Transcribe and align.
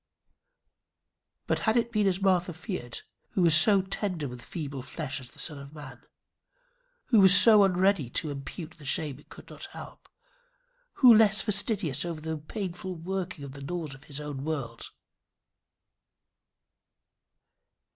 But 1.45 1.59
had 1.59 1.77
it 1.77 1.91
been 1.91 2.07
as 2.07 2.19
Martha 2.19 2.53
feared, 2.55 3.01
who 3.33 3.47
so 3.51 3.83
tender 3.83 4.27
with 4.27 4.41
feeble 4.41 4.81
flesh 4.81 5.19
as 5.21 5.29
the 5.29 5.37
Son 5.37 5.59
of 5.59 5.75
Man? 5.75 6.01
Who 7.09 7.27
so 7.27 7.61
unready 7.63 8.09
to 8.09 8.31
impute 8.31 8.79
the 8.79 8.83
shame 8.85 9.19
it 9.19 9.29
could 9.29 9.47
not 9.51 9.65
help? 9.73 10.09
Who 10.93 11.13
less 11.13 11.41
fastidious 11.41 12.03
over 12.03 12.19
the 12.19 12.39
painful 12.39 12.95
working 12.95 13.43
of 13.43 13.51
the 13.51 13.61
laws 13.61 13.93
of 13.93 14.05
his 14.05 14.19
own 14.19 14.43
world? 14.43 14.89